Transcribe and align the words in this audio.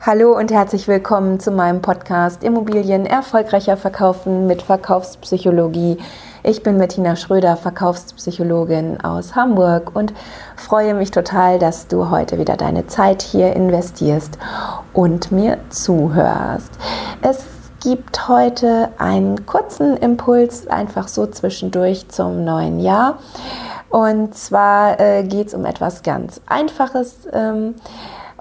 Hallo 0.00 0.36
und 0.36 0.50
herzlich 0.50 0.86
willkommen 0.86 1.40
zu 1.40 1.50
meinem 1.50 1.80
Podcast 1.80 2.44
Immobilien 2.44 3.06
erfolgreicher 3.06 3.78
verkaufen 3.78 4.46
mit 4.46 4.60
Verkaufspsychologie. 4.60 5.96
Ich 6.42 6.62
bin 6.62 6.76
Bettina 6.76 7.16
Schröder, 7.16 7.56
Verkaufspsychologin 7.56 9.00
aus 9.00 9.34
Hamburg 9.34 9.96
und 9.96 10.12
freue 10.56 10.92
mich 10.92 11.10
total, 11.10 11.58
dass 11.58 11.88
du 11.88 12.10
heute 12.10 12.38
wieder 12.38 12.56
deine 12.58 12.86
Zeit 12.86 13.22
hier 13.22 13.54
investierst 13.54 14.38
und 14.92 15.32
mir 15.32 15.58
zuhörst. 15.70 16.72
Es 17.22 17.46
gibt 17.82 18.28
heute 18.28 18.90
einen 18.98 19.46
kurzen 19.46 19.96
Impuls, 19.96 20.66
einfach 20.66 21.08
so 21.08 21.26
zwischendurch 21.26 22.08
zum 22.08 22.44
neuen 22.44 22.78
Jahr. 22.78 23.18
Und 23.88 24.34
zwar 24.34 24.98
äh, 24.98 25.22
geht 25.22 25.46
es 25.46 25.54
um 25.54 25.64
etwas 25.64 26.02
ganz 26.02 26.40
Einfaches. 26.46 27.28
Ähm, 27.32 27.76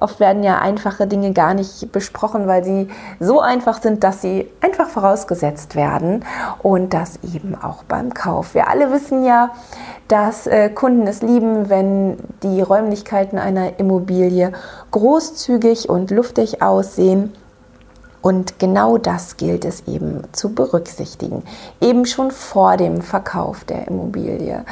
Oft 0.03 0.19
werden 0.19 0.43
ja 0.43 0.59
einfache 0.59 1.07
Dinge 1.07 1.31
gar 1.31 1.53
nicht 1.53 1.93
besprochen, 1.93 2.45
weil 2.45 2.61
sie 2.65 2.89
so 3.21 3.39
einfach 3.39 3.81
sind, 3.81 4.03
dass 4.03 4.21
sie 4.21 4.49
einfach 4.59 4.89
vorausgesetzt 4.89 5.77
werden 5.77 6.25
und 6.61 6.93
das 6.93 7.19
eben 7.33 7.55
auch 7.55 7.83
beim 7.83 8.13
Kauf. 8.13 8.53
Wir 8.53 8.67
alle 8.67 8.91
wissen 8.91 9.23
ja, 9.23 9.51
dass 10.09 10.45
äh, 10.45 10.67
Kunden 10.67 11.07
es 11.07 11.21
lieben, 11.21 11.69
wenn 11.69 12.17
die 12.43 12.59
Räumlichkeiten 12.61 13.37
einer 13.39 13.79
Immobilie 13.79 14.51
großzügig 14.91 15.87
und 15.87 16.11
luftig 16.11 16.61
aussehen. 16.61 17.33
Und 18.21 18.59
genau 18.59 18.97
das 18.97 19.37
gilt 19.37 19.63
es 19.63 19.87
eben 19.87 20.23
zu 20.33 20.53
berücksichtigen, 20.53 21.43
eben 21.79 22.05
schon 22.05 22.31
vor 22.31 22.75
dem 22.75 23.01
Verkauf 23.01 23.63
der 23.63 23.87
Immobilie. 23.87 24.65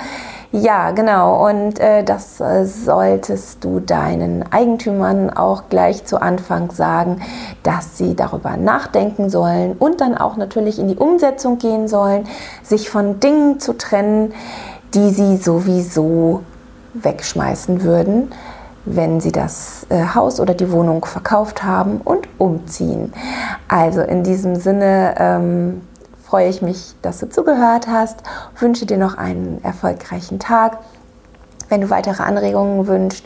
Ja, 0.53 0.91
genau. 0.91 1.47
Und 1.47 1.79
äh, 1.79 2.03
das 2.03 2.41
äh, 2.41 2.65
solltest 2.65 3.63
du 3.63 3.79
deinen 3.79 4.43
Eigentümern 4.51 5.29
auch 5.29 5.63
gleich 5.69 6.03
zu 6.03 6.21
Anfang 6.21 6.71
sagen, 6.71 7.21
dass 7.63 7.97
sie 7.97 8.15
darüber 8.15 8.57
nachdenken 8.57 9.29
sollen 9.29 9.77
und 9.79 10.01
dann 10.01 10.17
auch 10.17 10.35
natürlich 10.35 10.77
in 10.77 10.89
die 10.89 10.97
Umsetzung 10.97 11.57
gehen 11.57 11.87
sollen, 11.87 12.25
sich 12.63 12.89
von 12.89 13.21
Dingen 13.21 13.61
zu 13.61 13.77
trennen, 13.77 14.33
die 14.93 15.11
sie 15.11 15.37
sowieso 15.37 16.41
wegschmeißen 16.95 17.83
würden, 17.83 18.33
wenn 18.83 19.21
sie 19.21 19.31
das 19.31 19.85
äh, 19.87 20.03
Haus 20.15 20.41
oder 20.41 20.53
die 20.53 20.69
Wohnung 20.69 21.05
verkauft 21.05 21.63
haben 21.63 22.01
und 22.03 22.27
umziehen. 22.37 23.13
Also 23.69 24.01
in 24.01 24.23
diesem 24.23 24.57
Sinne. 24.57 25.15
Ähm, 25.17 25.81
freue 26.31 26.47
ich 26.47 26.61
mich, 26.61 26.95
dass 27.01 27.19
du 27.19 27.27
zugehört 27.27 27.89
hast. 27.89 28.23
Wünsche 28.57 28.85
dir 28.85 28.95
noch 28.95 29.17
einen 29.17 29.61
erfolgreichen 29.65 30.39
Tag. 30.39 30.77
Wenn 31.67 31.81
du 31.81 31.89
weitere 31.89 32.23
Anregungen 32.23 32.87
wünschst, 32.87 33.25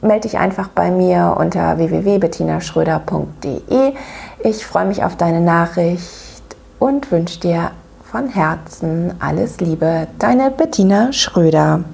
melde 0.00 0.22
dich 0.22 0.36
einfach 0.36 0.66
bei 0.66 0.90
mir 0.90 1.36
unter 1.38 1.78
www.bettinaschröder.de. 1.78 3.94
Ich 4.40 4.66
freue 4.66 4.86
mich 4.86 5.04
auf 5.04 5.14
deine 5.14 5.40
Nachricht 5.40 6.56
und 6.80 7.12
wünsche 7.12 7.38
dir 7.38 7.70
von 8.10 8.28
Herzen 8.28 9.14
alles 9.20 9.60
Liebe. 9.60 10.08
Deine 10.18 10.50
Bettina 10.50 11.12
Schröder. 11.12 11.84